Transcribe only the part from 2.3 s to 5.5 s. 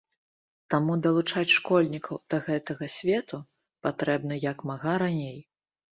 да гэтага свету патрэбна як мага раней.